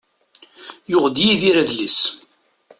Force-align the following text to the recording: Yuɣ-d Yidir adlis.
Yuɣ-d 0.89 1.17
Yidir 1.25 1.55
adlis. 1.61 1.99